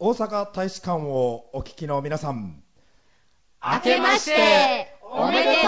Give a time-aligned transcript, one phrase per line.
[0.00, 2.62] 大阪大使館をお聞きの皆さん、
[3.60, 5.64] 明けましておめでとう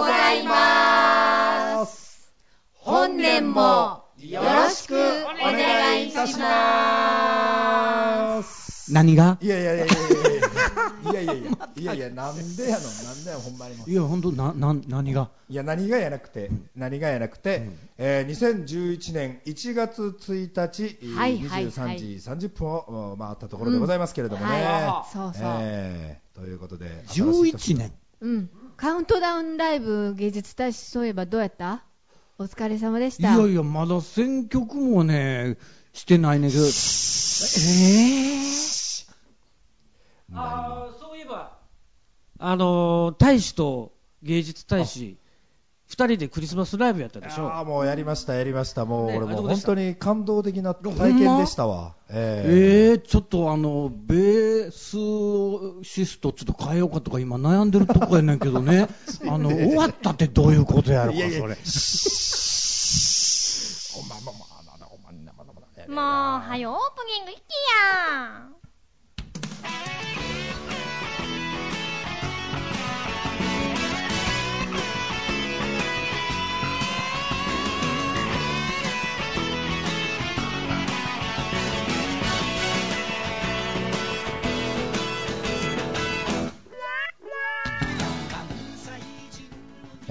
[0.00, 2.30] ございます。
[2.74, 4.98] 本年もよろしくお
[5.50, 8.92] 願いいたします。
[8.92, 9.38] 何が？
[9.40, 10.21] いやいやいやいやいや
[11.10, 13.90] いやいやいやいやいや なんでやのなんでやほんまにもう。
[13.90, 15.30] いや、本当な、な、何が？
[15.48, 21.98] いや何がやなくて、何がやなくて、えー2011年1月1日、えーはいはいはい。
[21.98, 27.92] 23時30分を回ったところでございますけれどもね、はい、そうそう、えーということで11年。
[28.20, 28.50] うん。
[28.76, 31.84] カウントダウンライブ芸術大使そういえばどうやった？
[32.38, 33.34] お疲れ様でした。
[33.36, 35.58] いやいや、まだ選曲もね、
[35.92, 36.64] してないねんけど。
[36.64, 36.68] え
[40.34, 41.58] ああそういえば。
[42.38, 45.16] あの大使と芸術大使
[45.90, 47.48] 2人でクリスマスライブやったでしょ。
[47.48, 48.84] ああもうやりましたやりました。
[48.86, 58.88] もう、ね、俺も本当に感動的な体験でしたわ、えー、えー、ちょっとあのベースシストちょっと変えようかとか今悩んでるとこやねんけどね。
[59.28, 61.30] あの終わったってどういうことやろかそれ。
[63.94, 64.52] お前ももう
[66.40, 68.48] はよオープニングいきや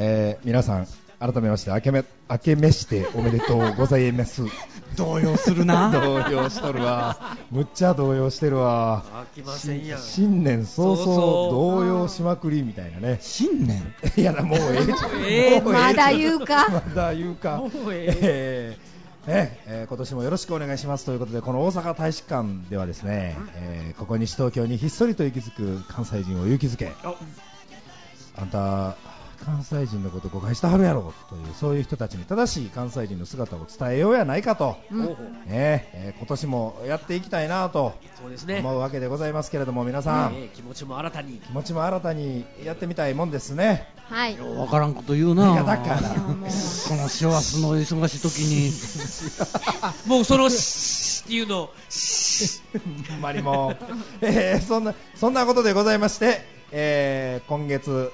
[0.03, 0.88] えー皆さん
[1.19, 4.41] 改めまして明けめ明けめしておめでとうございます。
[4.97, 5.91] 動揺するな。
[5.94, 7.38] 動揺しとるわ。
[7.52, 9.03] むっちゃ動揺してるわ。
[9.13, 9.99] 飽きませんやん。
[9.99, 11.83] 新年早々そうそう。
[11.83, 13.19] 動揺しまくりみたいなね。
[13.22, 13.94] 新年？
[14.17, 14.95] いやだもうええじゃ
[15.61, 15.72] ん。
[15.72, 16.83] まだ言うまか。
[16.95, 17.57] だ言うか。
[17.57, 18.77] もうええ。
[19.27, 21.05] ーねえー今年もよろしくお願いします。
[21.05, 27.13] ということでこの大阪大使館ではですね、えーここ西東京にひっそりと息づく関西人を勇気づけあ。
[28.38, 28.95] あんた
[29.45, 35.06] 関西人のこと誤解してはるやろというそういう人たちに正しい関西人の姿を伝えようやないかと、うん
[35.46, 38.59] ねえー今年もやっていきたいなとそうですね。
[38.59, 41.38] 思うわけでございますけれども皆さん、ええ気持ちも新たに。
[41.40, 44.38] 気持ちも新たにやってみたいもんですねはい。
[44.40, 45.53] わからんこと言うな。
[45.53, 46.06] いやだからこ
[46.96, 48.72] の師走の忙しい時に。
[50.06, 51.74] もうその、っていうのを、
[53.09, 53.78] ほんまにもう、
[54.22, 58.12] えーそんなそんなことでございまして、えー今月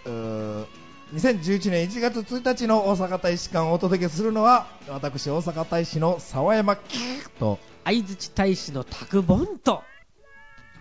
[1.13, 9.81] 2011年1月1日の大阪大使館をお届けするのは私大阪大使の沢山キーと相槌大使のタクボンと、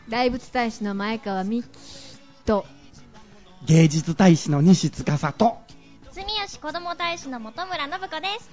[0.09, 1.69] 大仏大使の前川美樹
[2.45, 2.67] と、
[3.65, 5.59] 芸術大使の西司と。
[6.11, 8.51] 住吉子ども大使の本村信子です。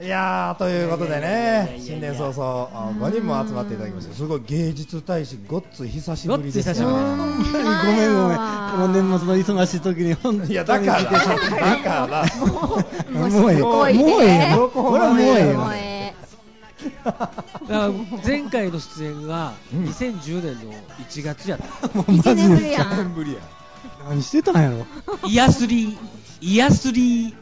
[0.00, 8.38] いやーということでね新年早々あ5人も集まっていただきましたすごい芸術大使ごっつい久しぶりですねごめんごめん。
[8.38, 8.42] こ
[8.78, 10.52] の年末の忙しい時に本当に。
[10.52, 12.26] いやだからだから。
[13.12, 13.94] もうええもうえ
[14.50, 14.68] えよ。
[14.68, 15.58] ここれはもうええよ。
[15.58, 16.14] もうえ
[18.26, 20.72] 前回の出演がうん2010年の
[21.08, 21.88] 1月やった。
[21.96, 23.14] もうえ一年ぶりにや1年ん。
[23.14, 23.40] ぶりや
[24.08, 24.86] 何してたんやろ。
[25.28, 25.96] イヤスリー、
[26.40, 27.34] イヤスリー、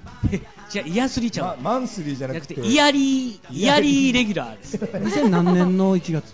[0.73, 1.57] じゃイヤスリーちゃう。
[1.63, 4.77] まマンスリーじゃなくて、イヤリー、イヤリーレギュラーです。
[4.81, 6.33] 2000何年の1月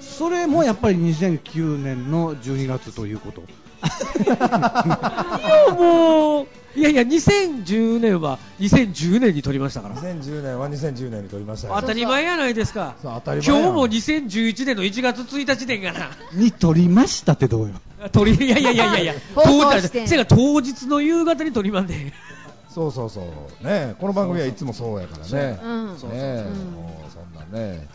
[0.00, 3.40] それもやっぱり2009年の12月ということ。
[3.42, 3.44] い
[4.28, 6.46] や、もう、
[6.76, 9.96] いやいや、2010年は2010年に撮りましたから。
[9.96, 12.94] 2010年は2010年に撮りましたよ当たり前やないですか。
[13.02, 16.10] そう当たり前やん今日も2011年の1月1日年がな。
[16.32, 17.74] に撮りましたってどうよ。
[18.12, 19.42] 撮り、いやいやいやいやいや、放
[19.72, 22.12] 送してんせやから当日の夕方に撮りまんで。
[22.72, 23.66] そうそうそう。
[23.66, 25.60] ねこの番組はいつもそうやからね。
[25.62, 26.10] うんねそう。
[26.10, 26.16] うん。
[26.72, 27.86] もうそんなね。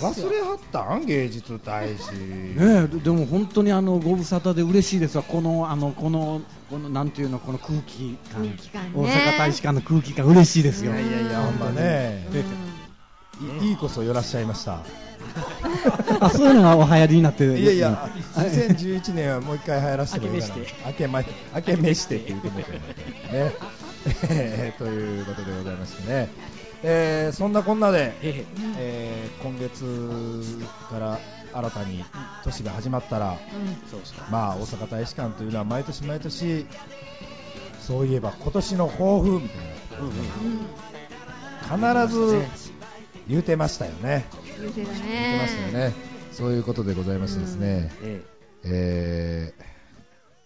[0.00, 1.06] 忘れはったん？
[1.06, 2.12] 芸術大使。
[2.12, 8.90] ねえでも本当にあのご無沙汰で嬉しいですわ、このあのこのこのなんていうのこの空気感、空気感ね。
[8.94, 10.92] 大阪大使館の空気感嬉しいですよ。
[10.92, 12.26] いやいやいやほんまね。
[13.40, 13.66] うん。
[13.66, 14.80] いいいこそよらっしゃいました。
[16.20, 17.58] あそういうのがお流行りになってる。
[17.58, 20.74] いやいや2011年はもう一回流行らせてもいいかな明けめして。
[20.86, 21.22] 明けま
[21.54, 22.82] 明けめしてって言ってもいいかなね。
[23.30, 23.85] えー
[24.78, 26.28] ということでございましてね。
[26.82, 28.44] えーそんなこんなでえ
[28.78, 29.28] え。
[29.40, 29.84] ー今月
[30.90, 31.18] から
[31.52, 32.04] 新たに
[32.44, 33.38] 年が始まったら、
[33.90, 34.18] そうそう。
[34.30, 36.66] まあ、大阪大使館というのは毎年毎年
[37.80, 39.64] そういえば今年の抱負みたいな。
[42.06, 42.42] 必ず
[43.28, 44.26] 言うてましたよね。
[44.60, 45.92] 言うてましたよね。
[46.32, 48.22] そういうことでございましてですね、え
[48.64, 49.62] えー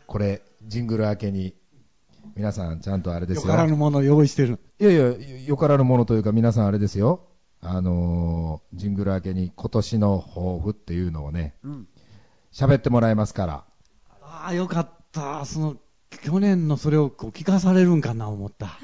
[0.07, 1.55] これジングル明けに
[2.41, 4.59] 皆さんちゃんとあれですよよからぬものを用意してる。
[4.79, 5.15] いやいや
[5.47, 7.29] よからぬものというか皆さんあれですよ
[7.61, 11.87] あのージングル明けに今年の抱負っていうのをね、うん。
[12.51, 13.65] 喋ってもらえますから。
[14.23, 15.45] ああ、よかった。
[15.45, 15.77] その、
[16.23, 18.79] 去年のそれをこう聞かされるんかな思った。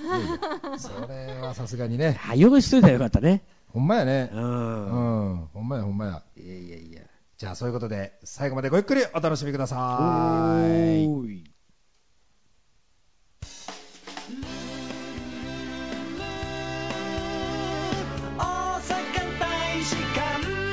[0.76, 3.43] それはさすがにね、あ、用意しといたらよかったね。
[3.69, 4.31] ほんまやね。
[4.35, 4.37] う。
[4.37, 6.23] うんん、ほんまやほんまや。
[6.37, 7.00] いやいやいや。
[7.38, 11.56] じゃあそういうことで、最後までごゆっくりお楽しみください。
[19.94, 20.67] 阪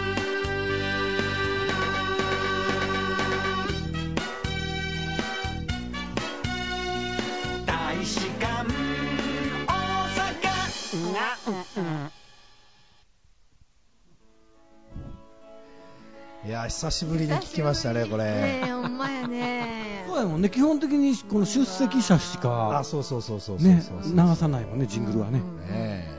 [7.65, 8.67] 大使館
[9.67, 12.09] 大使館大阪
[16.45, 18.25] いや、久しぶりに聞きましたね、これ。
[18.25, 20.03] ねえ、ほんまやね。
[20.09, 25.39] そうやもんね、基本的にこの出席者しあ、か、そうそうそうそうそうねそうそう、流さないもんね、ジングルはね。
[25.69, 26.12] ね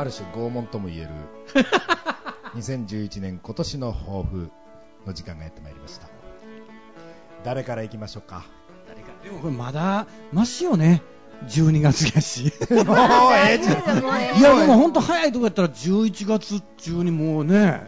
[0.00, 1.08] ある種拷問とも言える、
[2.56, 4.50] 2011年今年の抱負
[5.06, 6.08] の時間がやってまいりました。
[7.44, 8.44] 誰から行きましょうか？
[9.24, 11.02] でもこれまだ、マシよね
[11.46, 12.52] ？12月やし。
[12.70, 12.96] もう
[13.34, 14.38] ええじゃん。
[14.38, 17.82] いや、でも本当早いとこやったら11月中にもうね、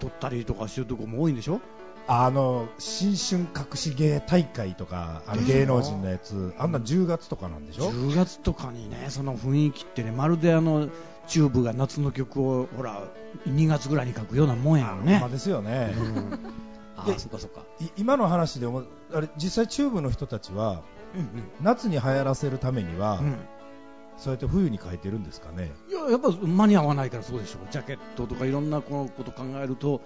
[0.00, 1.60] 撮ったりとかしてるとこも多いんでしょ？
[2.08, 10.88] あの、新春隠し芸大会とか、あの芸能人のやつ、あんな10月とかなんでしょ ?10 月とかにね、その雰囲気ってね、まるであの、
[11.26, 13.04] チューブが夏の曲を、ほら、
[13.48, 15.28] 2月ぐらいに書くようなもんやよほんねま。
[15.28, 15.94] ですよね。
[16.96, 17.62] あでそっかそっか。
[17.80, 18.84] い今の話でも、
[19.14, 20.82] あれ、実際チューブの人たちは、
[21.14, 21.28] うん
[21.60, 23.38] 夏に流行らせるためには、うんうん
[24.18, 25.72] そうやって冬に書いてるんですかね。
[25.88, 27.58] いや、やっぱ間に合わないからそうでしょ。
[27.70, 30.02] ジャケットとかいろんなこのこと考えると、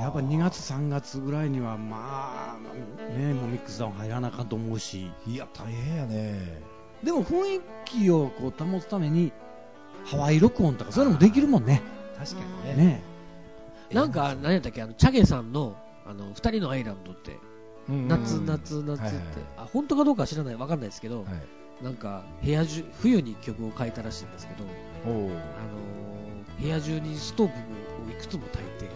[0.00, 6.62] やっぱ2月、3月ぐらいには、まあ、ね、もうミックスダウン入らなあかんと思うし、いや、大変やね。
[7.04, 9.32] でも雰囲気をこう保つために、
[10.04, 11.82] ハワイ録音とかそういうのもできるもんね。
[12.18, 12.40] 確か
[12.72, 12.84] にね。
[12.84, 13.02] ね。
[13.92, 15.76] なんか、何やったっけ、あの、チャゲさんの、
[16.06, 17.38] あの、二人のアイランドって、
[17.88, 19.24] うん夏、夏、夏って、はいはい
[19.58, 21.30] あ、本当かどうかは知らない、わかんないですけど、は
[21.80, 21.84] い。
[21.84, 24.64] なんか、部屋中、冬に曲を書いたらしいんですけど、
[25.04, 25.32] あのー
[26.60, 27.52] 部屋中にストーブ
[28.08, 28.88] をいくつも焚いて、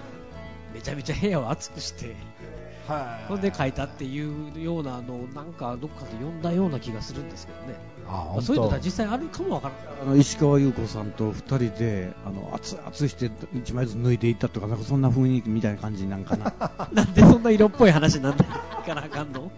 [0.72, 2.16] めちゃめちゃ部屋を熱くして、はい。
[3.28, 7.74] それで書いたっていうようなのを、なんかどっかで読んだような気がするんですけどね。
[8.08, 10.02] あ、そういうのが実際あるかもわからない。
[10.02, 16.52] あの石川優子さんと2人で、あの熱々して1枚ずつ抜いていったとか、なんかそんな雰囲気みたいな感じなんかな。
[16.92, 19.50] なんでそんな色っぽい話なんだいかなあかんの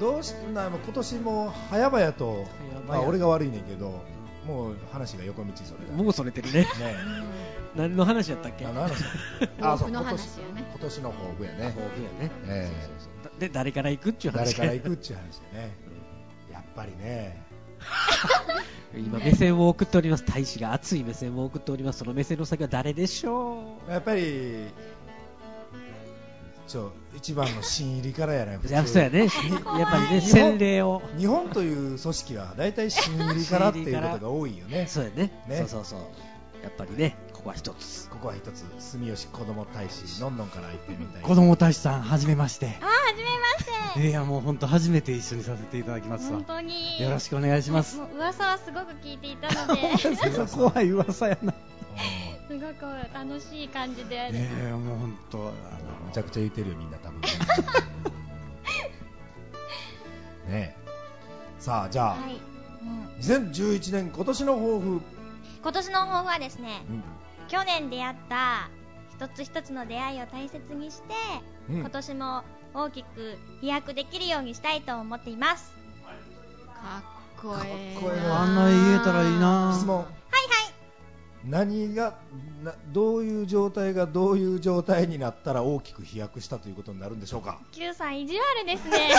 [0.00, 2.46] どうしてな今年も早々と、
[2.88, 4.02] まあ、俺が悪いねんけど、
[4.46, 6.02] もう話が横道それだ。
[6.02, 6.62] もうそれてるね。
[6.62, 6.68] ね
[7.76, 8.66] 何の話やったっけ？
[8.66, 9.04] あの話。
[9.60, 10.28] 抱負の今年。
[10.80, 11.72] 今年の抱負やね。
[11.76, 12.30] 抱負やね。
[12.46, 15.76] ええそうそうそうで、誰から行くっていう話誰から行くっていう話でね。
[16.50, 17.42] やっぱりね。
[18.96, 20.24] 今、目線を送っております。
[20.24, 21.98] 大使が熱い目線を送っております。
[21.98, 24.68] その目線の先は誰でしょやっぱり、
[26.66, 28.58] ちょ、一番の新入りからやね。
[28.58, 29.20] 普う通やそうやね。
[29.20, 31.02] やっぱりね、日本洗礼を。
[31.18, 34.86] 日本という組織は大体新入りからっていうことが多いよね。
[34.88, 35.32] そうやね。
[35.48, 36.00] ねそうそうそう。
[36.62, 38.10] やっぱりね、ここは一つ。
[38.10, 41.22] ここは一つ、住吉子供大使、のんのんから行ってみたい。
[41.22, 42.76] 子供大使さん、はじめまして。
[42.82, 43.36] あ、はじめま
[43.94, 44.10] して。
[44.10, 46.44] いや、もう本当初めて一緒にさせていただきますわ本。
[46.44, 47.00] 当に。
[47.00, 50.14] よろしくお願いします噂はすごく聞いていたので、 す
[50.46, 51.54] そこ怖い噂やな。
[52.50, 52.64] ごく
[53.14, 54.30] 楽しい感じで。
[54.32, 55.44] ねえ、もう本当、あう
[56.04, 57.20] んめちゃくちゃ言ってるよ、みんな多分。
[60.46, 60.76] ねえ。
[61.58, 62.38] さあ、じゃあ、はい。
[62.82, 65.00] うん2011年今年の抱負。
[65.62, 67.02] 今年の抱負はですね、うん
[67.50, 68.70] 去年出会った
[69.10, 71.14] 一つ一つの出会いを大切にして、
[71.68, 72.42] うん今年も
[72.72, 75.72] 大きく飛躍できるようにしたいと思っています。
[76.66, 79.74] かっこええかっこええのあんな言えたらいいな。
[79.76, 79.96] 質問。
[79.96, 80.79] はいはい。
[81.44, 82.18] 何が
[82.62, 89.10] などういう状態がどういう状態になったら大きく飛躍したということになるんでしょうか？Q さん意地悪ですね。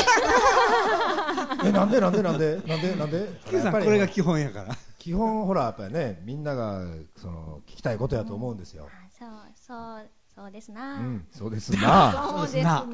[1.65, 2.57] えなんでなんでなんで？
[2.67, 4.75] なんでなんで？Q さん、これが基本やから。
[4.99, 6.85] 基本ほらやっぱりねみんなが
[7.15, 10.99] その聞きたいことやと思うんですよ、あそうそうそうですうな。
[10.99, 12.85] ん、そうですなそうですな。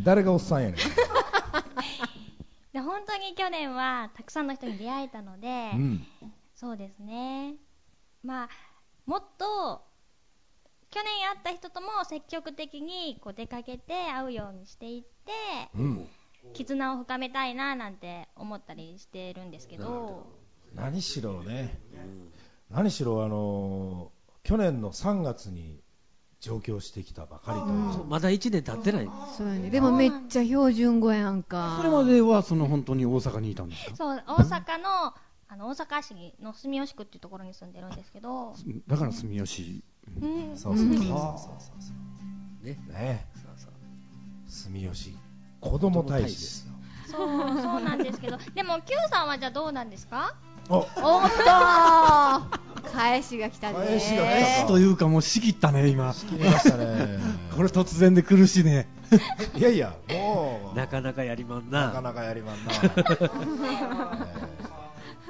[0.00, 0.76] 誰がおっさんやねん、
[2.72, 6.06] で本当に去年はたくさんの人に出会えたので、うん、
[6.54, 7.56] そうですね。
[8.22, 8.48] まあ
[9.06, 9.82] もっと
[10.90, 15.32] 去年会った人とも積極的にこう出かけて会うようにしていって、
[15.76, 16.08] うん、
[16.54, 20.26] 絆を深めたいななんて思ったりしてるんですけど、
[20.74, 21.78] 何しろね。
[22.70, 24.10] 何しろあの
[24.42, 25.80] 去年の3月に
[26.40, 27.92] 上京してきたばかりという。
[27.94, 29.08] そうまだ1年経ってない。
[29.36, 29.70] そうやね。
[29.70, 31.76] でもめっちゃ標準語やんか。
[31.78, 33.96] それまではその本当に大阪にいたんですか？
[33.96, 35.14] そう、大阪の、
[35.48, 38.54] あの、大阪市の住吉区っていうところに住んでるんですけど、
[38.88, 39.82] だから住吉。
[40.20, 40.96] うん、そうそうそう。
[40.96, 41.92] そうそ
[42.62, 42.78] うね。
[42.88, 43.26] ね。
[43.34, 43.72] そうそう。
[44.46, 45.16] 住吉
[45.60, 46.72] 子供大使ですよ。
[47.08, 50.34] そう、そうなんですけど、でも、Q さんはじゃあどうなんですか？
[50.68, 52.92] おおっとー。
[52.92, 53.74] 返しが来たね。
[53.76, 56.12] 返しが来たというかもう仕切ったね今。
[56.12, 57.18] 切りましたね。
[57.54, 58.88] これ突然で苦しいね。
[59.56, 60.76] いやいやもう。
[60.76, 61.86] なかなかやりまんな。
[61.88, 64.45] なかなかやりまんな、えー2000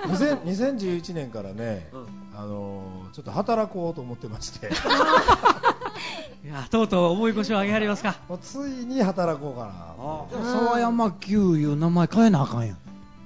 [0.04, 2.06] 2011年からね、うん。
[2.34, 4.68] あのーちょっと働こうと思ってまして。
[6.44, 8.16] いや、とうとう重い腰を上げはりますか。
[8.28, 10.38] もうついに働こうかな。
[10.38, 12.78] でも沢山久いう名前変えなあかんやん。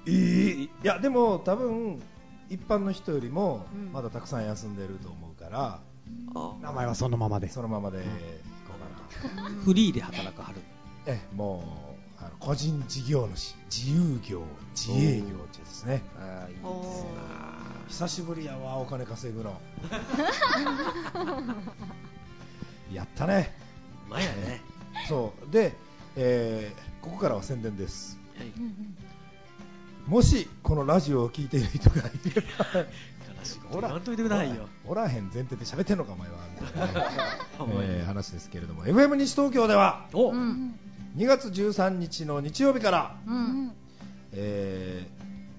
[0.07, 2.01] いいいやでも多分
[2.49, 3.93] 一般の人よりもうん。
[3.93, 5.81] まだたくさん休んでると思うから、
[6.63, 7.51] 名前はそのままで。
[7.51, 8.07] そのままでいこ
[9.25, 9.49] うかな。
[9.49, 10.61] とフリーで働くはる。
[11.07, 11.90] ええもう
[12.21, 14.43] あの個人事業主自由業
[14.75, 16.03] 自営業ってやつですね。
[16.19, 17.07] ああ、いいお
[17.89, 19.61] です久しぶりやわお金稼ぐの。
[22.93, 23.55] やったね。
[24.09, 24.17] な。
[24.17, 24.61] 前やね。
[25.09, 25.53] そう。
[25.53, 25.75] で、
[26.17, 28.19] えーここからは宣伝です。
[28.37, 28.53] はい。
[30.07, 32.11] もしこのラジオを聞いている人がいれ
[32.43, 32.81] ば
[33.39, 34.69] 悲しいこと言わんといてくださいよ。
[34.87, 36.35] おらへん前提で喋ってんのかお前は。
[36.61, 37.07] みたいなね。
[37.83, 38.85] えー話ですけれども。
[38.85, 40.79] FM 西東京ではおうん。
[41.17, 43.31] 2月13日の日曜日から、う。
[43.31, 43.73] うんん
[44.33, 45.07] え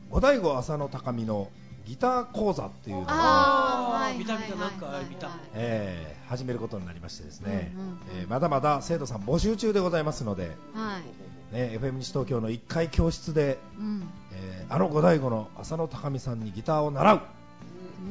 [0.09, 1.49] ー、五醍醐浅野高見の
[1.85, 4.17] ギター講座っていうのを、あー、はい。
[4.17, 11.53] 見た見たなんかはい見たえー始めることになりましてですね、うんうんうんえーまだまだ生徒さん募集中でございますので、はい。
[11.53, 14.07] ね、FM 西東京の1階教室で、うん。
[14.31, 17.21] えーあの五醍醐の浅野高見さんにギターを習う、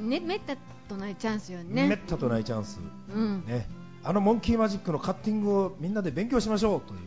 [0.08, 0.56] ね、めった
[0.90, 1.96] とないチャンスよめっね。
[2.06, 2.80] たとないチャンス、
[3.14, 3.46] うん。
[3.46, 3.66] ね、
[4.04, 7.00] あのモンキーマジックのカッティングをみんなで勉強しましょうという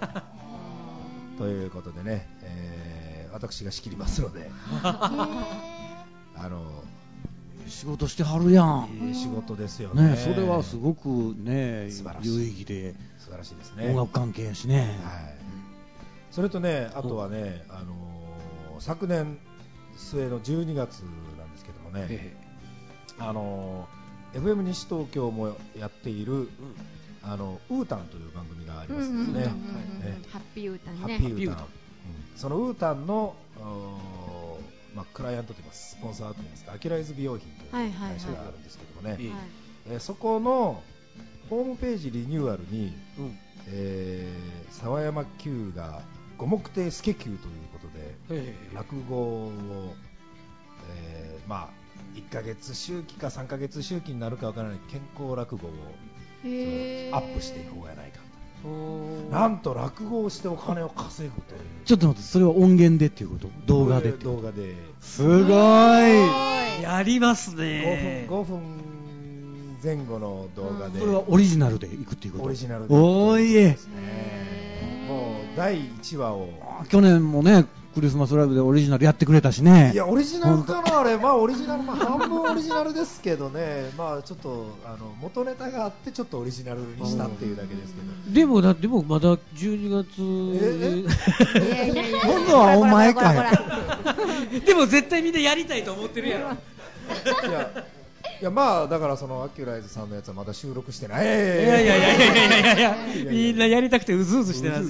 [1.38, 4.50] ということでね、えー私が仕切りますので
[4.82, 6.82] あの
[7.68, 8.88] 仕事してはるやん。
[9.08, 10.10] いい仕事ですよね。
[10.10, 12.34] ねそれはすごくね素晴らしい。
[12.34, 13.90] 有意義で素晴らしいですね。
[13.90, 14.98] 音楽関係やしね。
[15.04, 15.34] はい、
[16.32, 19.38] それとねあとはね、あのー昨年
[19.96, 21.02] 末の12月
[21.38, 22.36] なんですけどもね、え
[23.18, 26.48] あのー FM 西東京もやっている、
[27.22, 31.16] あのウータンという番組がありうんますですね、ハッピーウータンハね。
[31.16, 31.64] ッピーウータン、ハッピーウータン。
[31.64, 32.38] うん。
[32.38, 33.36] そのウータンの、
[34.94, 35.96] まあ、クライアントといいます。
[35.96, 39.18] スポンサーといいますかアキライズ美容品というはいはいはい会社があるんですけどもね、
[39.90, 40.82] えそこの
[41.50, 43.38] ホームページリニューアルに、うん。
[43.68, 46.00] えー沢山久が
[46.38, 47.38] 五目亭助久という
[47.72, 48.74] ことでええ。
[48.74, 49.94] 落語を、
[50.90, 51.80] えーまあ
[52.14, 55.70] 1ヶ月周期か3ヶ月周期になるかわからない健康落語を
[56.42, 58.20] アップしていこうやないか
[59.30, 61.60] なんと落語をしてお金を稼ぐという。
[61.84, 63.48] ちょっと待ってそれは音源でっていうこと？
[63.66, 64.74] 動画でって動画で。
[65.00, 66.82] すごい。
[66.82, 68.26] やります5ね。
[68.28, 68.60] 分 ,5 分
[69.82, 70.98] 前後の動画で。
[71.00, 72.44] それはオリジナルでいくっていうこと？
[72.44, 73.68] オリジナルでおーいえ。
[73.68, 73.76] ね
[75.08, 76.48] もう第1話を。
[76.80, 79.90] あ去年もねクリスマスライブでオリジナルやってくれたしね。
[79.92, 81.18] いやオリジナルかなあれ。
[81.18, 83.90] まあオリジナルまあ半分オリジナルですけどね。
[83.98, 88.34] まあちょっとあの元ネタがあってちょっとオリジナルにしたっていうだけですけど。
[88.34, 90.22] でもだってもうまだ12月。
[90.22, 92.20] いやいやいや。
[92.22, 93.42] 今度はお前かよ。
[94.64, 96.50] でも絶対みんなやりたいと思ってるやろ。
[97.48, 97.84] いや
[98.40, 101.24] いやまあだからそのアキュライズさんのやつはまだ収録してない。
[101.24, 103.30] いやいやいやいやいやいやいや。
[103.30, 104.82] みんなやりたくてうずうずしてない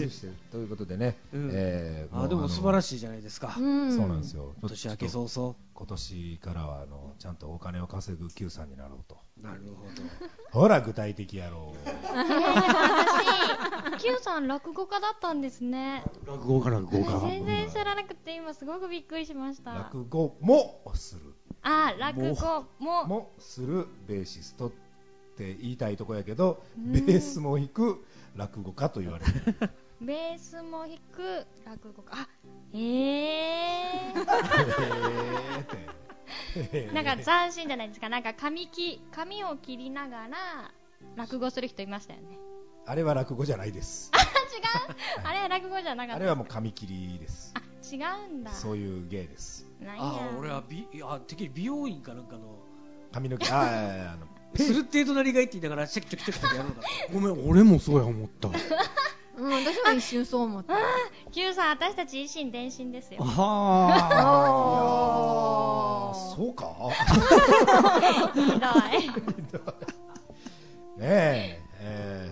[0.52, 4.54] ということでね、うえあでも素晴らしいじゃないですか、そうなんですよ。
[4.60, 5.56] 今年明け早々。
[5.74, 9.16] 今年からはあのちゃんとお金を稼ぐ Q さんになろうと。
[9.42, 9.86] なるほ
[10.52, 10.60] ど。
[10.60, 11.78] ほら具体的やろう。
[13.96, 16.04] 私 Q さん落語家だったんですね。
[16.26, 17.20] 落語家落語家。
[17.30, 19.72] 全然知らなくて今すごくびっくりしました。
[19.72, 21.34] 落語もする。
[21.62, 23.06] あ、落語も。
[23.06, 24.70] もするベーシストっ
[25.36, 28.04] て言いたいとこやけどうんベースも弾く
[28.36, 29.32] 落語家と言われる
[30.00, 32.12] ベースも弾く落語家。
[32.22, 32.28] あ、
[32.72, 32.78] えー。
[32.78, 38.08] へーってなんか斬新じゃないですか。
[38.08, 40.72] なんか髪き髪を切りながら
[41.16, 42.38] 落語する人いましたよね。
[42.86, 45.26] あれは落語じゃないですあ、違う。
[45.26, 46.16] あれは落語じゃなかった。
[46.16, 47.96] あれはもう髪切りですあ、違
[48.30, 48.52] うんだ。
[48.52, 50.02] そういう芸ですなんや。
[50.02, 52.58] あ俺は美あてっきり美容院かなんかの
[53.12, 56.82] 髪の毛あああの するってえ隣がいって言いながらチェキチョキチョキチョキやろうか
[57.12, 58.48] ごめん俺もそうや思った
[59.36, 60.74] うん、私も一瞬そう思った。
[61.32, 63.20] Q さん、私たち一心伝心ですよ。
[63.22, 66.66] ああーそうか
[68.34, 68.66] ひど
[70.98, 71.00] い。
[71.00, 71.59] ねえ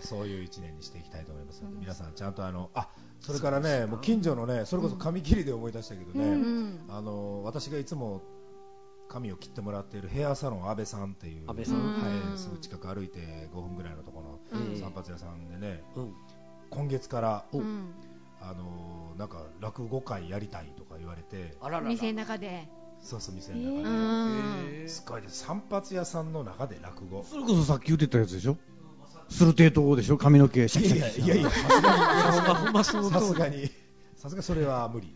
[0.00, 2.88] 2011年にしていきたいと思いますので、皆さんちゃんとあのあ
[3.20, 8.22] それからねもう近所のねそれこそ髪切りで思い出したけどね、うんあの私がいつも
[9.08, 11.76] 髪を切ってもらっているヘアサロン安倍さんっていう安倍さん？
[11.78, 14.72] はい、すぐ近く歩いて5分ぐらいのところうん。
[14.74, 16.12] の散髪屋さんでね、うん。
[16.68, 17.94] 今月からうん。
[18.40, 21.88] あのなんか落語会やりたいとか言われてあららら。
[21.88, 22.68] 店の中で。
[23.00, 27.24] そうそう店うの中んで、すごいです散髪屋さんの中で落語。
[27.24, 28.56] それこそさっき言ってたやつでしょ？
[29.28, 33.70] する程度でしょ髪の毛シャキいシャキやいやいやさすがにさすがに
[34.16, 35.14] さすがにそれは無理。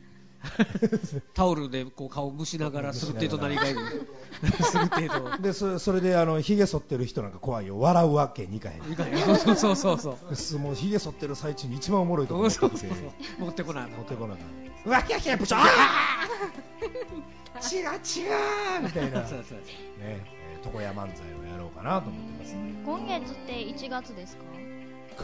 [1.34, 3.78] タオルでこう顔蒸しながらする程度何かいる
[4.64, 7.78] する程度で それそれであのひげ剃ってる人なんか怖いよ。
[7.78, 8.82] 笑うわけにいかへん。
[9.38, 10.34] そうそうそうそう。
[10.34, 17.76] すもうひげ剃ってる最中に一番おもろいとこそう持ってそうそう持ってこない持ってこなかったわきゃきゃぶちょあー。
[17.76, 19.20] 違う違うみたいな。
[19.20, 19.58] ね、そうそう。
[20.00, 21.41] えー床屋漫才を
[21.72, 22.56] かなと思ってます。
[22.84, 24.42] 今月って1月ですか？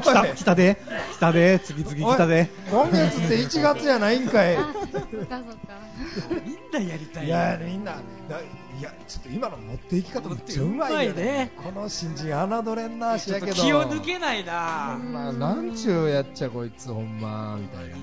[0.00, 0.76] 来た来たで。
[1.12, 1.58] 来たで。
[1.58, 2.48] 次々来たで。
[2.70, 4.56] 今月って1月じゃないんかい。
[4.56, 5.20] あそっかそっか。
[6.46, 7.26] みんなやりたい。
[7.26, 7.96] いやみんな。
[8.28, 8.40] だ
[8.78, 11.50] いやちょっと今の持っていき方めっちゃうまいようまいね。
[11.56, 12.28] この新人
[12.62, 13.52] 侮れんなしやけど。
[13.52, 14.96] 気を抜けないな。
[15.02, 18.02] まあ、なんちゅうやっちゃこいつほんまみたいなね、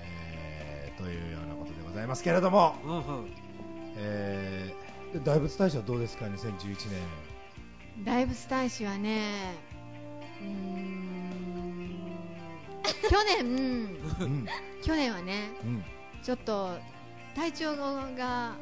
[0.00, 3.02] えーというようなことでございますけれども、うんうん。
[3.96, 4.77] えーで
[5.24, 8.04] 大仏大使はどうですか2011年。
[8.04, 9.54] 大仏大使はね
[10.40, 11.08] うーん
[13.08, 13.46] 去年。
[14.20, 14.46] うん。
[14.84, 15.84] 去年はねうん。
[16.22, 16.78] ちょっと
[17.34, 18.54] 体調が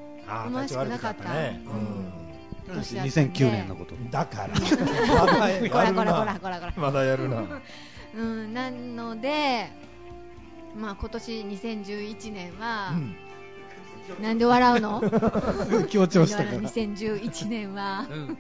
[0.47, 1.25] 思わしくなかった。
[1.25, 1.63] 体調悪かね。
[1.65, 2.75] うん。
[2.75, 3.95] 年だったんで2009年のこと。
[3.95, 4.55] うん、だから。
[4.55, 6.73] まだやるなこらこら。
[6.77, 7.43] まだやるな。
[8.15, 9.71] うんなので
[10.75, 13.17] まあ今年2011年は、うん
[14.21, 15.03] なんで笑うの？
[15.89, 16.53] 強調したから。
[16.61, 18.07] 2011年は。
[18.11, 18.39] うん。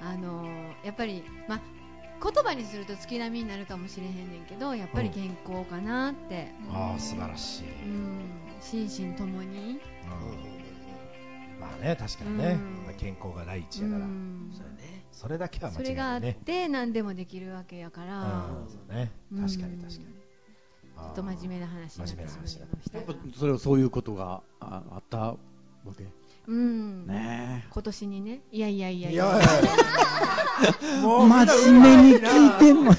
[0.00, 0.48] あの
[0.84, 1.60] やっぱりまあ
[2.22, 8.20] 言葉にすると月並みになるかもしれへんねんけどやっぱり健康かなって、ああ素晴らしい、うん、
[8.60, 9.60] 心身ともに、う
[11.58, 11.60] ん。
[11.60, 12.84] まあね確かにね、うん。
[12.84, 15.04] まあ健康が第一うやから、ん、そうやね。
[15.12, 18.26] それだけは間違いそれがあっないねて何でもできるわけやから、う
[18.66, 18.68] ん。
[18.68, 19.10] そうね。
[19.32, 20.06] うん確かに確かに、
[21.02, 22.54] ちょっと真面目な話になってしまいまし
[22.90, 22.98] た。
[22.98, 25.36] やっぱそれはそういうことがああったわ
[25.96, 26.06] け？
[26.46, 27.66] うん、ね。
[27.70, 28.40] 今年にね。
[28.50, 29.40] いやいやいやいいやや
[31.02, 32.92] もう真面目に聞いてんの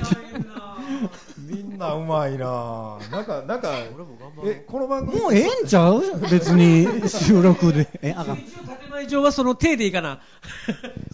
[1.38, 2.99] みんなうまいな。
[3.12, 4.49] なんかなんか俺も頑張ろう。
[4.49, 5.19] えこの番組。
[5.19, 6.02] もうええんちゃう？
[6.30, 7.88] 別に収録で。
[8.02, 8.38] えあかん。
[8.39, 10.15] 一応建前上はその手でいいかな。
[10.15, 10.19] っ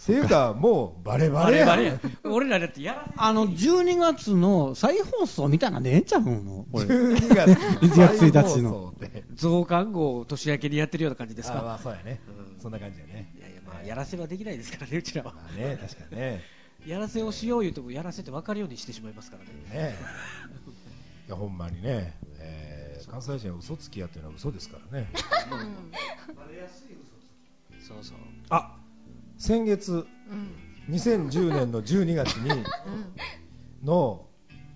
[0.04, 1.66] ていうかもうバレババレやん。
[1.68, 6.66] レバレや俺らだってやらあの12月の再放送みたいなんでええんちゃうの？
[6.72, 6.86] これ。
[6.86, 8.94] 12月1月1日の。
[9.34, 12.60] 増刊号を年明けにやってるような感じですあまかあそうやね、うん。
[12.60, 13.32] そんな感じやね。
[13.38, 15.32] いやいやまあやらせはできないですからねうちらは。
[15.34, 16.42] まあね確かにね
[16.86, 19.50] やらせをしよう言うてもやらせって分かるようにしてしまいますからね。
[19.90, 19.96] ね
[21.28, 25.08] いやほんまにね、えー関西人は嘘つきやっていうのは嘘ですからね。
[27.80, 28.16] そうそう。
[28.50, 28.78] あ
[29.38, 30.94] 先月うん。
[30.94, 32.64] 2010年の12月にうん。
[33.84, 34.28] の、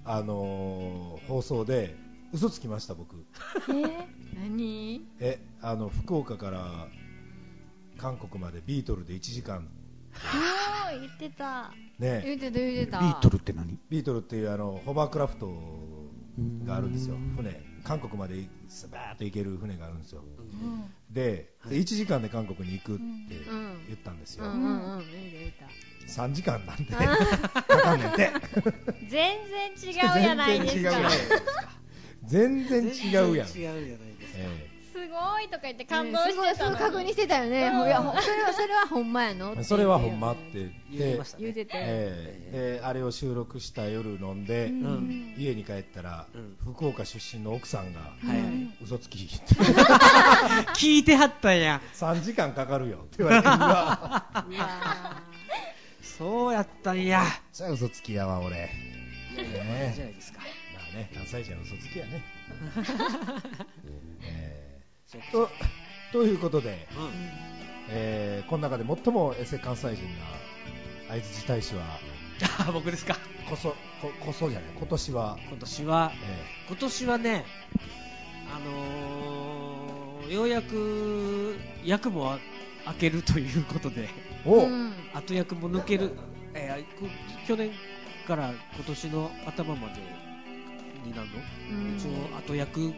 [0.05, 1.97] あのー放送で
[2.33, 3.25] 嘘つきました僕。
[3.71, 5.07] え何？
[5.21, 6.88] えあの福岡から
[7.99, 11.72] 韓国までビートルで1時間ー、言ってた。
[11.98, 12.22] ね。
[12.24, 13.00] 言うてた言うてた。
[13.00, 13.79] ビートルって何？
[13.88, 15.48] ビートルっていうあのホバークラフト
[16.66, 17.14] があるんですよ。
[17.16, 17.61] うん船。
[17.85, 18.37] 韓国まで
[18.68, 20.22] スバーッと行ける船があるんですよ。
[20.38, 20.85] うん。
[21.11, 23.85] でで1時間で韓国に行くってうん。
[23.87, 24.98] 言ったんですよ、うんうんうん。
[24.98, 26.22] 言うて言うた。
[26.22, 26.94] 3時間なんで。
[26.94, 28.31] あかかんねんて。
[29.09, 30.90] 全然違うやないですか。
[32.24, 33.48] 全然違うや ん。
[33.48, 34.38] 全然違うやないですか。
[34.38, 36.55] えすごいとか言って感動してたのに。
[36.57, 37.87] すごい確認してたよね、うん。
[37.89, 39.57] いやほそれはそれはほんまやの？
[39.59, 40.41] え それはほんまって。
[40.55, 41.43] 言って言ってましたね。
[41.43, 42.79] 言うてて、ええ。
[42.79, 45.35] であれを収録した夜飲んで、ん。
[45.37, 46.57] 家に帰ったら、うん。
[46.75, 48.85] 福岡出身の奥さんが、はい。
[48.85, 49.19] 嘘つき。
[50.79, 51.81] 聞いてはったんや。
[51.95, 52.99] 3時間かかるよ。
[52.99, 54.25] って言われて うわ。
[56.03, 57.25] そうやったんや。
[57.53, 58.71] じゃあ嘘つきやわ俺、
[59.35, 60.39] じゃねないですか。
[60.39, 60.45] ま
[60.93, 62.23] あね関西人は嘘つきやね、
[64.23, 64.44] えー
[65.33, 65.51] と
[66.12, 67.11] ということで、うん
[67.90, 70.11] えーこの中で最もエセ関西人な
[71.09, 71.83] 相槌大使は
[72.67, 73.17] あ僕ですか？
[73.49, 77.45] こそここそじゃない今年は、今年はえ今年はね
[78.55, 82.38] あのーようやく役もあ
[82.87, 84.93] 開けるということでーお、うん。
[85.14, 86.12] 後役も抜ける、
[86.55, 87.07] えーこ
[87.47, 87.71] 去年
[88.27, 90.01] から今年の頭まで
[91.05, 91.35] になるの、
[91.71, 91.97] うん。
[91.97, 92.95] 一応後役がまだ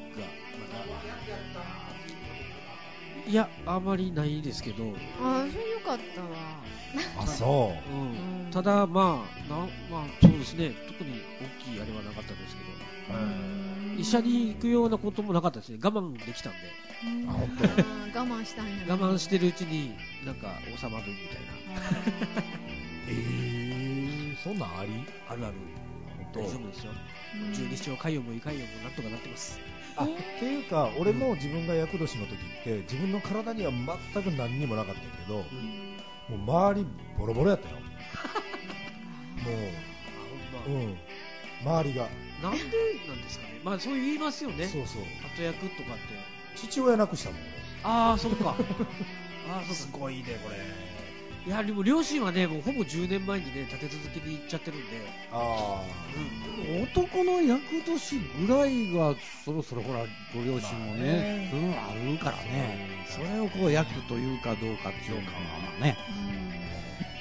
[3.27, 4.85] いやあまりないですけど、
[5.21, 6.29] ああそれよかったわ。
[7.19, 7.95] あそう。
[7.95, 8.47] ん。
[8.47, 8.51] うん。
[8.53, 9.59] ただまあな
[9.91, 10.73] まあそうですね。
[10.87, 12.62] 特に大きいあれはなかったですけ
[13.12, 13.19] ど。
[13.97, 15.79] う、医者に行くようなこともなかったですね。
[15.83, 16.59] 我慢できたんで。
[17.05, 17.31] うん。
[17.31, 18.73] あ本あー 我慢したんや。
[18.89, 22.43] 我慢してるうちになんか収まるみたいな。
[23.09, 24.91] えー、そんなんあり？
[25.29, 25.55] あるある
[26.37, 26.92] 大丈夫ですよ。
[27.53, 29.61] 十二指腸潰瘍も胃潰瘍もなんとかなってます。
[29.96, 33.70] あっていうか俺も自分が厄年の時って自分の体には
[34.12, 35.37] 全く何にもなかったけど、
[36.29, 36.87] もう周り
[37.18, 37.77] ボロボロやったよ。
[39.44, 39.53] も
[40.66, 40.81] あほんま。
[40.81, 40.99] ううん。
[41.62, 42.09] 周りが。
[42.42, 42.59] なんで
[43.09, 43.61] なんですかね。
[43.64, 44.66] まあそう言いますよね。
[44.66, 45.03] そうそう。
[45.37, 46.37] 後役とかって。
[46.57, 47.40] 父親亡くしたもん
[47.83, 48.57] ああそっか。
[49.49, 49.75] ああそっか。
[49.75, 50.57] すごいねこれ
[51.47, 54.87] いやでも両親はねもうほぼ10年前にね立て続けに行っちゃってるんで、
[55.31, 55.81] あ
[56.83, 60.01] 男の役年ぐらいがそろそろほら
[60.35, 65.97] ご両親もね、そういうのあるからね、それをこう役というかどうかっていうかはね、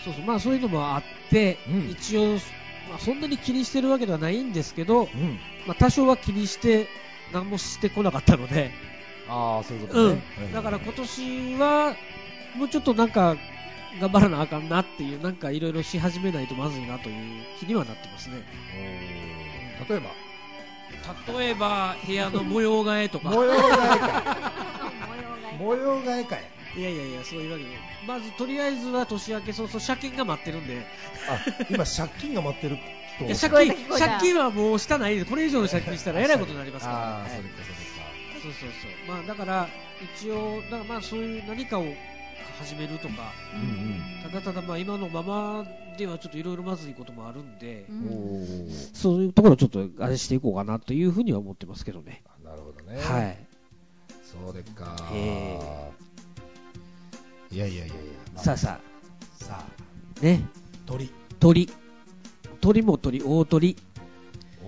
[0.03, 0.23] そうそう。
[0.23, 1.89] まあそういうのもあって、うん。
[1.91, 2.33] 一応、
[2.89, 5.39] まあ、そんなに気にしてるわけではないんですけど、あうん。
[5.67, 6.87] まあ、多少は気にして
[7.31, 8.71] 何もしてこなかったので、
[9.27, 10.09] ああそういうこうん。
[10.09, 11.95] とね、だから今年は
[12.55, 13.37] もうちょっとなんか
[13.99, 18.43] 頑張らなあかんなっていうなんかいろいろし始めないとまずいなという気にはなってますね。
[19.89, 20.11] 例えば。
[21.37, 23.29] 例えば部屋の模様替えとか。
[23.29, 24.35] 模様替えか。
[25.53, 26.43] い 模様替えかい。
[26.77, 27.69] いやいやいやそういうわけで。
[28.05, 30.85] まずとりあえずは年明け早々借金が待ってるんで。
[31.29, 32.77] あ今借金が待ってる
[33.17, 35.29] 人いや借金借金はもうしたないです。
[35.29, 38.01] これ以上の借金したらえらいことになりますから、ああはいそうですかそうですか。
[38.43, 39.15] そうそうそう。
[39.15, 39.69] まあだから
[40.17, 41.85] 一応だからまあそういう何かを
[42.59, 43.33] 始めるとか
[44.23, 45.65] ただただまあ今のまま
[45.97, 47.85] ではちょっといろいろまずいこともあるんで、
[48.93, 52.23] そういうところをちょっとあれしていこうかなというふうには思ってますけどね。
[52.43, 52.99] なるほどね。
[53.01, 53.37] はい。
[54.23, 55.59] そうでっかへ
[57.51, 57.93] いやいやいやいや、
[58.35, 58.79] まあさあさ
[59.51, 59.65] あ、
[60.21, 60.41] ね、
[60.85, 61.11] 鳥。
[61.39, 61.69] 鳥。
[62.59, 63.77] 鳥も鳥、大鳥。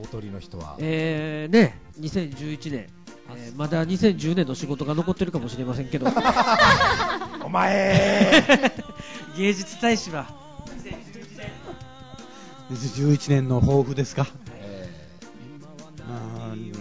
[0.01, 2.87] 大鳥の人は、えー、ね、2011年。
[3.35, 6.07] えーまだ2010年の仕事が残ってるかもしれませんけど、
[7.47, 8.73] お前。
[9.37, 10.25] 芸術大使は、
[12.69, 14.89] 11年の抱負ですか、え
[16.09, 16.75] あー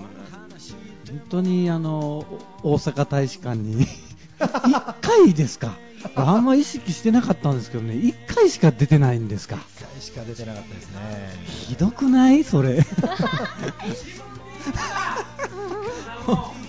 [1.08, 2.26] 本当にあの
[2.64, 3.86] お大阪大使館に。
[4.40, 5.76] 1回ですか、
[6.16, 10.98] あんま意識してなかったんですけどね、1回しか出てないんですか、ー、1回しか出てなかったですね。
[11.46, 12.42] ひどくない？
[12.42, 12.82] それ。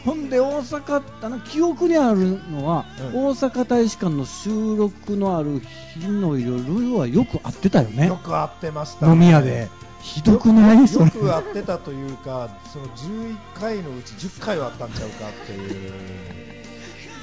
[0.08, 3.26] ほほんで大阪あの記憶にあるのは、うん。
[3.28, 5.62] 大阪大使館の収録のある
[6.00, 8.08] 日の夜はよく会ってたよね。
[8.08, 9.68] よく会ってました、飲み屋で。
[10.02, 10.88] ひどくない？
[10.88, 11.06] それ。
[11.06, 15.92] よく会ってたというかその11回のうち10回はあったんちゃうかっていう。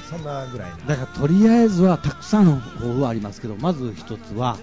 [0.07, 0.77] そんなぐらいな。
[0.85, 4.57] だからとりあえずはたくさんの方法はありますけどまず一つは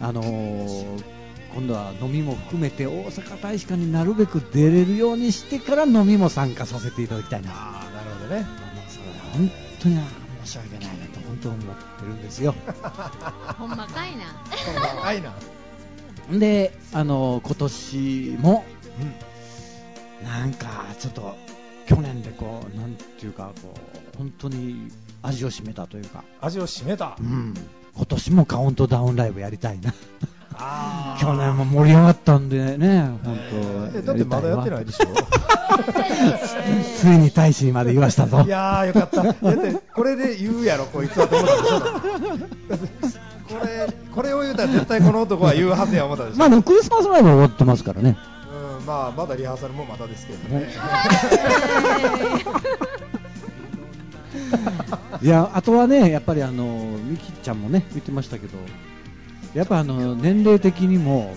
[0.00, 1.17] あのー
[1.54, 8.46] 今度は飲みも含めて大阪大使館になるべく出れるようにしてから飲みも参加させていただきたいなああなるほどね。
[8.88, 9.98] それは本当に
[10.44, 11.20] 申し訳ないなと。
[11.20, 12.54] 本当思ってるんですよ。
[13.58, 14.24] ほんまかいな。
[14.80, 15.34] 若いな。
[16.38, 18.64] であの今年も
[20.20, 21.36] うんなんかちょっと
[21.86, 24.90] 去年でこうなんていうかこう本当に
[25.22, 27.16] 味を占めたというか、味を占めた。
[27.18, 27.54] うん、
[27.94, 29.90] 今年もカウントダウンライブやりたいな。
[29.90, 29.94] あ
[31.20, 33.38] 去年も盛り上がったんでね本
[33.92, 33.98] 当。
[33.98, 35.06] えだってまだやってないでしょ。
[36.96, 38.40] ついに大使にまで言わしたぞ。
[38.42, 39.22] いやーよかった。
[39.22, 39.42] だって
[39.94, 43.28] これで言うやろこいつはと思ったでしょ。
[43.48, 48.18] これこれを言うたら絶対この男は言うはずや思ったでしょ、まあクリスマスライブは終わってますからね。
[48.80, 50.68] うん、まあまだリハーサルもまだですけどね。
[55.22, 58.58] いやあとはねやっぱりあのミキちゃんもね言ってましたけど
[59.54, 61.34] やっぱあの年齢的にも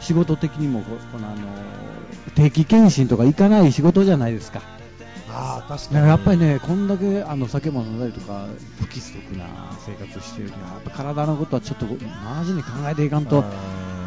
[0.00, 1.38] 仕事的にもここのあの
[2.34, 4.62] 定期検診とか行かない仕事じゃないですか。
[5.30, 6.06] ああ確かに。
[6.08, 8.46] やっぱりねこんだけあの酒も飲んだりとか
[8.78, 9.46] 不規則な
[9.80, 13.44] 生活してるにはやっぱ体のことはちょっとマジに考えていかんとうん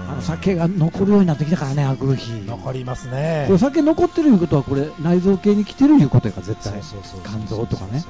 [0.07, 3.45] あの酒が残るようになってきたからねあくる日残りますね。
[3.47, 6.79] これ酒残ってるいうことはこれ内臓系に来てるいうことやから絶対
[7.23, 8.03] 肝臓とかね。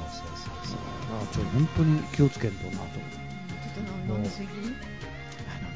[1.54, 2.78] 本当に気をつけんとなと。
[2.78, 2.88] ちょっ
[4.08, 4.48] と飲みすぎ？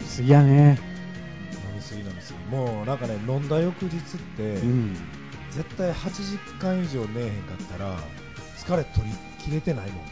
[0.10, 0.78] すぎやね。
[1.69, 2.56] 飲みすぎ飲みすぎ。
[2.56, 4.98] もうなんかね飲んだ翌日って、うん。
[5.52, 7.98] 絶対8時間以上寝えへんかったら
[8.58, 10.06] 疲れ取り切れてないもん。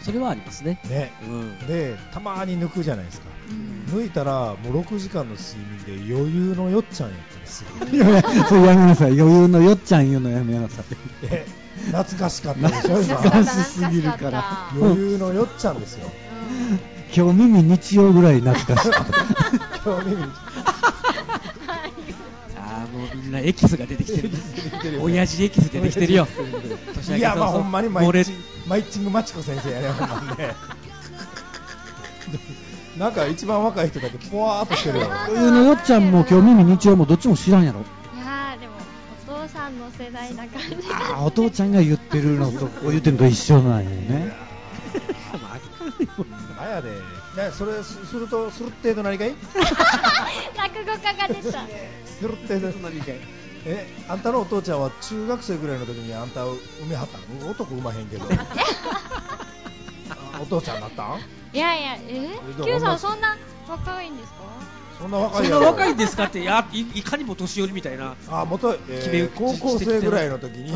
[0.00, 0.80] それはありますね。
[0.88, 1.12] ね。
[1.22, 1.58] うん。
[1.66, 3.26] でたまに抜くじゃないですか。
[3.50, 4.00] うん。
[4.00, 7.96] 抜いたらもう6時間の睡眠で余裕のよっちゃんやったりする。
[7.96, 9.20] いやそれやめなさい。
[9.20, 11.46] 余裕のよっちゃん言うのやめなさいで
[11.92, 13.16] 懐かしかったでしょ今。
[13.22, 14.70] 懐かしすぎるから。
[14.74, 16.10] 余裕のよっちゃんですよ
[17.14, 19.12] 今日耳日曜ぐらい懐かしかった。
[19.90, 20.28] 今日耳に
[22.56, 24.30] ああ、もうみんなエキスが出てきてる。
[25.00, 26.28] 親父エキス出てきてるよ。
[27.16, 28.32] いやまあほんまにマイチ
[28.66, 30.54] マイッチングマチコ先生やねほんまにね
[32.98, 37.80] なんか一番若い人だけぽわーっとしてるよ余裕のよっちゃんも今日耳日曜もどっちも知らんやろ。
[37.80, 37.82] い
[38.18, 38.74] やーでも
[39.26, 44.47] お父さんの世代な感じああ、お父ちゃんが言ってるのと、言ってるのと一緒なんよね。
[46.58, 46.90] なんやで。
[46.90, 49.34] ねそれすするとするっての何かい？
[50.56, 51.64] 落語家が出た。
[52.06, 53.20] するっての何かい？
[53.66, 58.26] えあんたのお父ちゃんは中学生ぐらいの時にあんたを産めはったん男産まへんけど。
[60.10, 61.20] あ お父ちゃんだったん？
[61.52, 62.30] いやいやえ
[62.64, 63.36] ？Q さんそんな
[63.68, 64.38] 若いんですか？
[65.00, 65.60] そんな若そんいやろ。
[65.62, 68.16] な若いんですかって、いやいいかにも年寄りみたいな。
[68.28, 70.72] あ元、えー、高校生ぐらいの時に。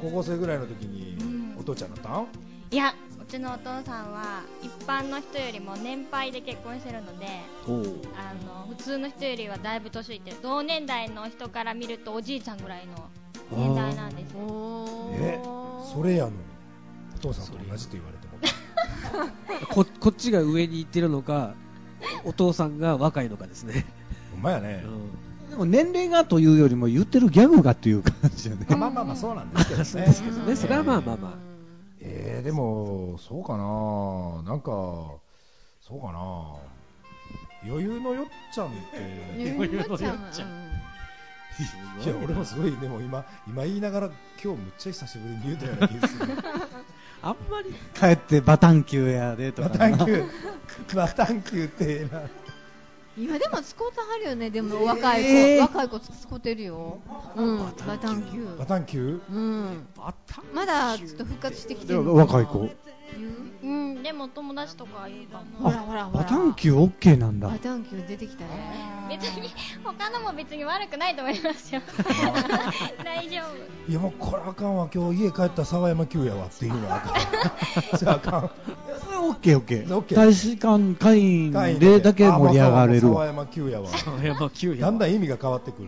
[0.00, 1.56] 高校生ぐらいの時にうん。
[1.58, 2.26] お父ちゃんだったん？
[2.70, 7.26] いやうちのお父さんは一般の人よりも年配で結婚してるので
[8.16, 13.10] あの普通の人よりはだいぶ年いってる同年代の人から見るとおじいちゃんぐらいの
[13.50, 15.84] 年代なんですえー。
[15.92, 16.36] それやのに。
[17.16, 19.66] お父さんと同じと言われても。
[19.72, 21.54] ここっちが上に行ってるのか、
[22.24, 23.86] お父さんが若いのかですね。
[24.32, 24.84] ほんまやね、
[25.48, 28.66] でも年齢がというよりも言ってるギャグがっていう感じよね。
[28.76, 29.84] まあまあまあそうなんですけどね。
[29.86, 30.56] そうですけどね。
[30.56, 31.55] それはまあまあまあ
[32.08, 34.42] えー、でもそうかな。
[34.48, 34.70] なんか
[35.80, 36.56] そうかな。
[37.64, 40.16] 余裕のよっちゃんって余裕のよっちゃん。
[40.16, 40.76] は
[42.04, 44.10] いや俺もすごいでも今今言いながら
[44.42, 46.26] 今日むっちゃ久しぶりに言うたような気がする。
[47.22, 49.88] あんまり、帰ってバタン級やでとバか。
[49.88, 49.96] な。
[49.96, 50.96] タンキュー。
[50.96, 52.20] バタンキューってな
[53.18, 54.50] 今でも使うたはるよね。
[54.50, 56.98] でも若い子、えー若い子使ってるよ。
[57.34, 57.58] うん。
[57.58, 58.56] バタンキュー。
[58.58, 59.34] バタンキュー？
[59.34, 59.88] うん。
[60.54, 62.68] まだちょっと復活してきてでるも若い子。
[63.16, 63.30] 言う？
[63.62, 66.24] うんでも友達とか言うかほもらほらほら。
[66.24, 67.48] バタン級 OK なんだ。
[67.48, 67.58] バ。
[67.58, 69.50] タンキュー出てきたね別に
[69.84, 71.80] 他のも別に悪くないと思いますよ。
[73.04, 73.40] 大丈
[73.86, 73.90] 夫。
[73.90, 74.88] いやもうこれあかんわ。
[74.92, 77.10] 今日家帰ったらバタンキューやわっていうのはあか
[77.94, 77.98] ん。
[77.98, 78.50] じゃああかん。
[79.00, 79.86] それ OK、OK。
[79.88, 83.08] OK 大使館会員でだけ盛り上がれる。
[83.08, 83.14] わ。
[83.14, 85.82] 沢山級やわいやまあ9やだんだん意味が変わってく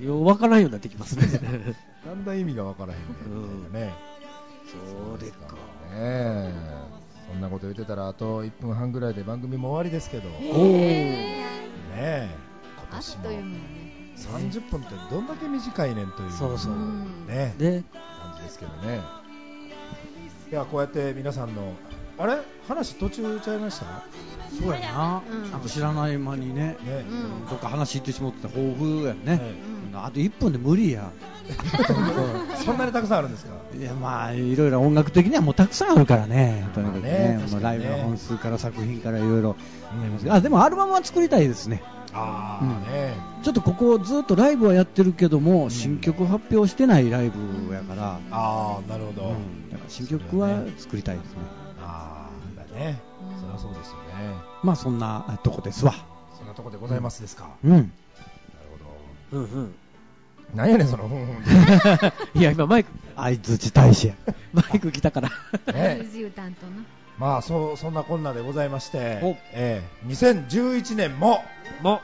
[0.00, 1.26] る、よう分からんようになってきますね。
[2.06, 3.72] だんだん意味が分からへん。
[3.72, 3.92] ね。
[4.66, 5.56] そうでっか。
[7.56, 10.28] こと言ってたらあと1分半ぐらいで番組も終わりですけど。
[10.42, 12.28] え。
[12.76, 13.24] 今あっ年も。
[13.24, 13.60] という間にね。
[14.16, 16.30] 30分ってどんだけ短いねんという。
[16.30, 16.72] そうそう。
[16.72, 17.54] うんね。
[17.58, 19.00] で、感じですけどね。
[20.50, 21.72] いやこうやって皆さんの
[22.18, 22.38] あれ？
[22.68, 24.02] 話途中ちゃいました？
[24.58, 25.22] そうやな。
[25.30, 25.50] うん。
[25.50, 26.76] なんか知らない間にね。
[26.84, 27.48] ね、うん。
[27.48, 29.18] どっか話行ってしまってた豊富やね。
[29.42, 29.54] え
[29.94, 31.10] あと1分で無理や。
[31.48, 31.52] え
[32.64, 33.52] そんなにたくさんあるんですか？
[33.78, 39.56] いやまあいろいろ音楽的にはもうたくさんあるからね、とにかくまあねライブの本数から作品からいろいろ。
[39.90, 42.70] ありますけどあでもアルバムは作りたいですね、あうん。
[42.70, 49.70] あね、ちょっとここずっとライブはやってるけども、新曲発表してないライブやから、ああなるほど、うん。
[49.70, 51.38] だから新曲は作りたいですね、
[52.76, 53.00] ね、
[53.32, 53.40] うん。
[53.40, 54.34] そりゃそうですよね。
[54.62, 55.94] まあそんなとこですわ、
[56.36, 57.84] そんなとこでございますですか、うん、なる
[59.30, 59.74] ほうんうん。
[60.52, 61.34] どなんやねんそのふんふん。
[62.40, 64.14] いや、今マイク、相づち大使や、
[64.52, 65.30] マイク来たから。
[65.72, 66.02] ね。
[67.18, 71.42] まあそそんなこんなでございましてお、ええ2011年も
[71.82, 72.02] も、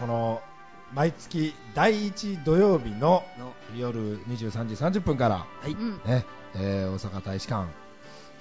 [0.00, 0.40] この
[0.94, 3.24] 毎月第1土曜日の
[3.76, 5.72] 夜23時30分から、はい。
[5.72, 7.66] うんねえー大阪大使館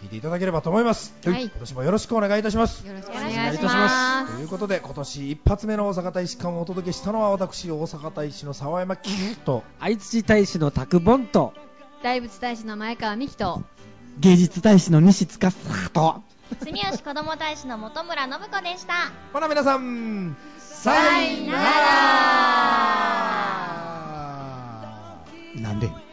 [0.01, 1.43] 聞いていただければと思います、はい。
[1.43, 2.85] 今年もよろしくお願いいたします。
[2.85, 9.63] よろしくおお願いいたしまということで今年一発目の大阪大使館をお届けしたのは私大阪大使の沢山キーと。
[9.79, 11.53] 愛知大使の拓ボンと、
[11.99, 13.63] す大仏大使の前川美希と。
[14.19, 16.21] 芸術大使の西司と、
[16.63, 19.11] 住吉子ども大使の本村信子でした。
[19.33, 21.61] ほな皆さんさよなら。
[25.61, 26.06] なんで？